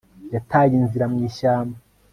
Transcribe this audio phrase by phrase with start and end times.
[0.33, 1.77] yataye inzira mu ishyamba